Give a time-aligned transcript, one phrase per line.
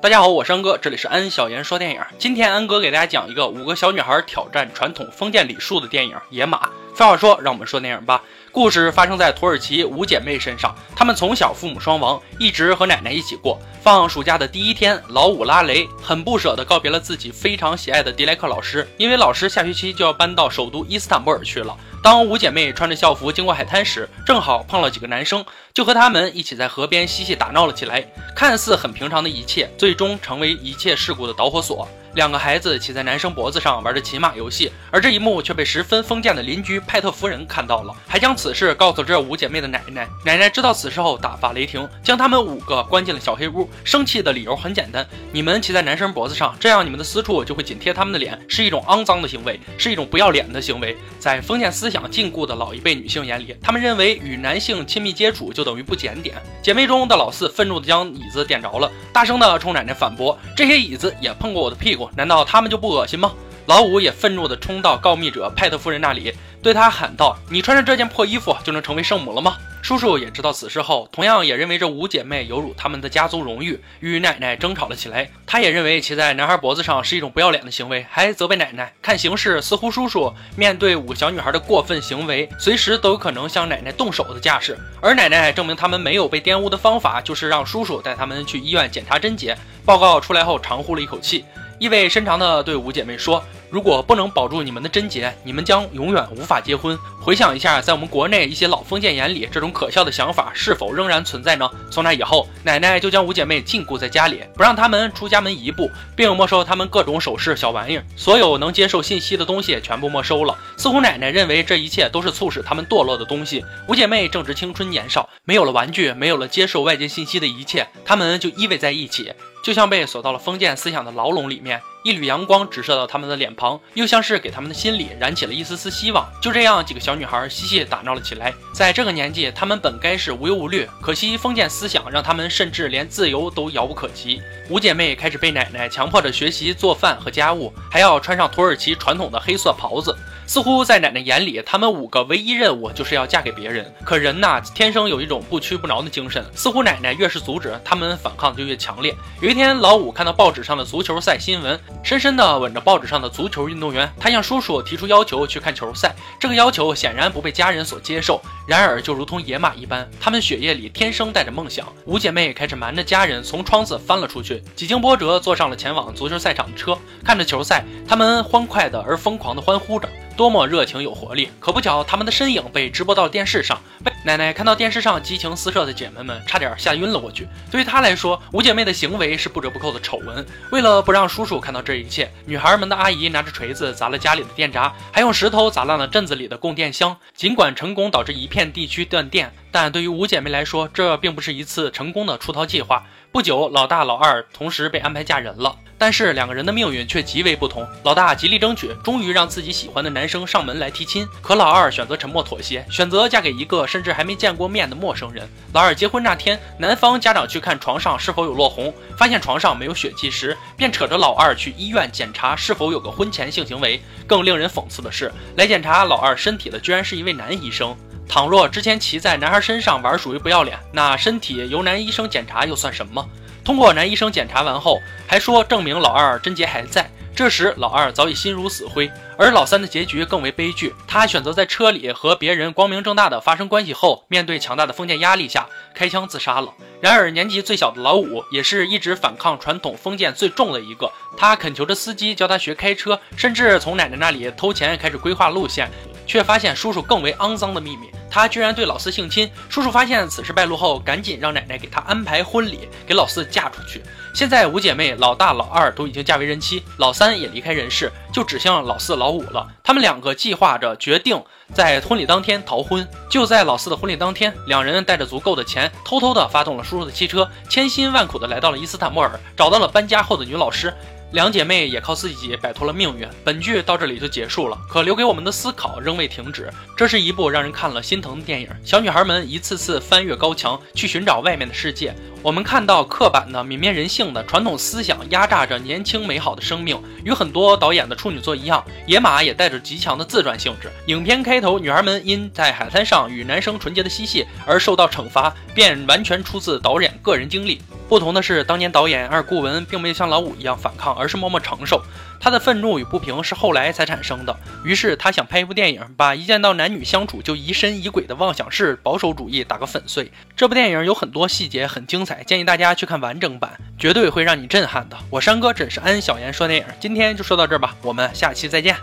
[0.00, 2.00] 大家好，我是安哥，这里是安小言说电影。
[2.20, 6.66] 今天安哥给大家讲一个五个小女孩挑战传统封建礼数的电影《野马》。
[6.98, 8.20] 废话说，让我们说电影吧。
[8.50, 13.56] 故事发生在土耳其五姐妹身上，她们从小父母双亡，一直和奶奶一起过。
[13.80, 21.76] 放暑假的第一天，老五拉雷很不舍地告别了自己非常喜爱的迪莱克老师，因为老师下学期就要搬到首都伊斯坦布尔去了。
[22.02, 28.04] 当五姐妹穿着校服经过海滩时，正好碰了几个男生，就和他们一起在河边嬉戏打闹了起来。
[28.34, 31.88] 看似很平常的一切，最终成为一切事故的导火索。
[32.14, 40.08] 两个孩子骑在男生脖子上玩着骑马游戏，而这一幕却被十分封建的邻居派特夫人看到了，还将此事告诉这五姐妹的奶奶。
[40.24, 43.68] 奶奶知道此事后大发雷霆，将他们五个关进了小黑屋。
[43.84, 50.96] 生气的理由很简单：你们骑在男生脖子上，这样你们的私处就会紧贴他们的脸，是一种肮脏的行为，是一种不要脸的行为。
[51.18, 56.36] 在封建思想禁锢的老一辈女性眼里，她们认为与男性亲密接触就等于不检点。
[56.62, 63.32] 姐妹中的老四愤怒地将椅子点着了，大声地冲奶奶反驳：“这些椅子也碰过我的屁股，难道他们就不恶心吗？”
[63.66, 66.32] 老五也愤怒地冲到告密者派特夫人那里，
[66.62, 75.30] 对他喊道：“你穿着这件破衣服就能成为圣母了吗？”叔叔也知道此事后，同样也认为这五姐妹有辱他们的家族荣誉，与奶奶争吵了起来。
[75.46, 78.92] 他也认为骑在男孩脖子上是一种不要脸的行为，还责备奶奶。
[79.02, 84.78] 看形势，似乎叔叔面对五个小女孩的过分行为，随时都有可能向奶奶动手的架势。
[85.00, 89.56] 而奶奶证明他们没有被玷污的方法，就是让叔叔带他们去医院检查贞洁。
[89.84, 91.44] 报告出来后，长呼了一口气，
[91.78, 93.42] 意味深长的对五姐妹说。
[93.70, 96.98] 如果不能保住你们的贞洁，你们将永远无法结婚。
[97.20, 101.70] 回想一下，在我们国内一些老封建眼里，这种可笑的想法是否仍然存在呢？
[101.90, 110.56] 从那以后，奶奶就将五姐妹禁锢在家里，不让她们出家门一步，并没收她们各种首饰、小玩意儿，所有能接受信息的东西全部没收了。
[110.78, 113.62] 似乎奶奶认为这一切都是促使她们堕落的东西。
[113.86, 119.30] 五姐妹正值青春年少，没有了玩具，没有了接受外界信息的一切，她们就依偎在一起。
[119.62, 126.26] 就像被锁到了封建思想的牢笼里面，一缕阳光直射到他们的脸庞，又像是给他们的心里燃起了一丝丝希望。
[126.40, 128.54] 就这样，几个小女孩嬉戏打闹了起来。
[128.72, 134.40] 在这个年纪，她们本该是无忧无虑，可惜封建思想让她们甚至连自由都遥不可及。
[134.70, 140.16] 五姐妹开始被奶奶强迫着学习做饭和家务，还要穿上土耳其传统的黑色袍子。
[140.48, 143.84] 似乎在奶奶眼里，她们五个唯一任务就是要嫁给别人。
[144.02, 146.42] 可人呐，天生有一种不屈不挠的精神。
[146.54, 149.14] 似乎奶奶越是阻止，她们反抗就越强烈。
[149.42, 154.10] 有一天，老五看到报纸上的足球赛新闻，深深地吻着报纸上的足球运动员。
[154.18, 156.16] 他向叔叔提出要求去看球赛。
[156.40, 158.40] 这个要求显然不被家人所接受。
[158.66, 161.86] 然而，就如同野马一般，他们血液里天生带着梦想。
[162.06, 166.96] 五姐妹开始瞒着家人从窗子翻了出去，几经波折，坐上了前往足球赛场的车。
[167.22, 170.08] 看着球赛，他们欢快的而疯狂地欢呼着。
[170.38, 171.50] 多么热情有活力！
[171.58, 173.76] 可不巧，他们的身影被直播到了电视上。
[174.24, 177.48] 奶奶看到电视上激情四射的姐妹们，差点吓晕了过去。
[177.72, 180.46] 对于她来说，五姐妹的行为是不折不扣的丑闻。
[180.70, 187.16] 为了不让叔叔看到这一切，女孩们的阿姨拿着锤子砸了家里的电闸，还用石头砸烂了镇子里的供电箱。
[187.34, 193.04] 尽管成功导致一片地区断电，但对于五姐妹来说，这并不是一次成功的出逃计划。
[193.30, 195.76] 不久，老大、老二同时被安排嫁人了。
[196.00, 197.86] 但是两个人的命运却极为不同。
[198.04, 201.26] 老大极力争取，终于让自己喜欢的男生上门来提亲。
[201.42, 205.46] 可老二选择沉默妥协，选择嫁给一个甚至还没见过面的陌生人。
[205.74, 214.00] 老二结婚那天，男方家长去看床上是否有落红，发现床上没有血迹时，便扯着老二去医院检查是否有个婚前性行为。
[214.26, 217.94] 更令人讽刺的是，来检查老二身体的居然是一位男医生。
[218.28, 223.26] 倘若之前骑在男孩身上玩属于不要脸，那身体由男医生检查又算什么？
[223.64, 227.10] 通过男医生检查完后，还说证明老二贞洁还在。
[227.34, 230.92] 这时老二早已心如死灰，而老三的结局更为悲剧。
[231.06, 236.74] 他选择在车里和别人光明正大的发生关系后，面对强大的封建压力下开枪自杀了。
[237.00, 241.08] 然而年纪最小的老五也是一直反抗传统封建最重的一个。
[241.36, 245.88] 他恳求着司机教他学开车，甚至从奶奶那里偷钱开始规划路线，
[246.28, 248.08] 却发现叔叔更为肮脏的秘密。
[248.30, 254.02] 他居然对老四性侵，叔叔发现此事败露后，赶紧让奶奶给他安排婚礼，给老四嫁出去。
[254.34, 259.66] 现在五姐妹老大、老二都已经嫁为人妻，老三也离开人世，就只剩老四、老五了。
[259.82, 261.42] 他们两个计划着决定
[261.72, 263.08] 在婚礼当天逃婚。
[263.30, 270.94] 就在老四的婚礼当天，两人带着足够的钱，偷偷的发动了叔叔的汽车，千辛万苦的来到了伊斯坦布尔，找到了搬家后的女老师。
[271.32, 273.28] 两姐妹也靠自己摆脱了命运。
[273.44, 276.70] 本剧到这里就结束了，可留给我们的思考仍未停止。
[276.96, 278.68] 这是一部让人看了心疼的电影。
[278.82, 290.88] 小女孩们一次次翻越高墙去寻找外面的世界，我们看到刻板的、泯灭人性的传统思想压榨着年轻美好的生命，与很多导演的处女作一样，《野马》也带着极强的自传性质。
[291.06, 297.80] 影片开头，女孩们因在海滩上与男生纯洁的嬉戏而受到惩罚，便完全出自导演个人经历。
[298.08, 302.00] 不同的是，当年导演二顾文并没有像老五一样反抗，而是默默承受。
[302.40, 304.56] 他的愤怒与不平是后来才产生的。
[304.84, 310.32] 于是他想拍一部电影，把一见到男女相处就疑神疑鬼的妄想式保守主义打个粉碎。
[310.56, 315.16] 这部电影有很多细节很精建议大家去看完整版，绝对会让你震撼的。
[315.30, 318.96] 我山哥，只是安小言说电影，今天就说到这儿吧，我们下期再见。